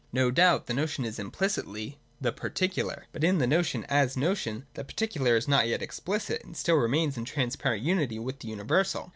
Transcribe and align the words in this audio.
No 0.11 0.31
doubt 0.31 0.65
the 0.65 0.73
notion 0.73 1.05
is 1.05 1.19
implicitly 1.19 1.99
the 2.19 2.31
particular. 2.31 3.05
But 3.11 3.23
in 3.23 3.37
the 3.37 3.45
notion 3.45 3.83
as 3.87 4.17
notion 4.17 4.65
the 4.73 4.83
particular 4.83 5.35
is 5.35 5.47
not 5.47 5.67
yet 5.67 5.83
explicit, 5.83 6.43
and 6.43 6.57
still 6.57 6.77
remains 6.77 7.17
in 7.17 7.25
transparent 7.25 7.83
unity 7.83 8.17
with 8.17 8.39
the 8.39 8.47
universal. 8.47 9.09